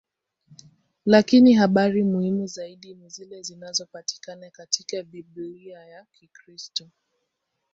[1.05, 6.89] Lakini habari muhimu zaidi ni zile zinazopatikana katika Biblia ya Kikristo.